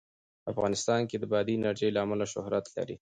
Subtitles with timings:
[0.51, 2.95] افغانستان د بادي انرژي له امله شهرت لري.